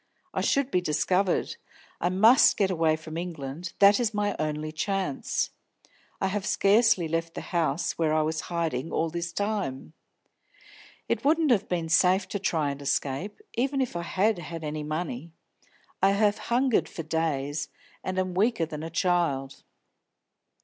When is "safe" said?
11.87-12.27